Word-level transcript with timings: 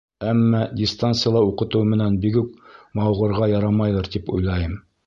Әммә 0.29 0.61
дистанцияла 0.79 1.43
уҡытыу 1.49 1.85
менән 1.91 2.17
бигүк 2.25 2.51
мауығырға 3.03 3.55
ярамайҙыр, 3.57 4.15
тип 4.19 4.39
уйлайым. 4.39 4.79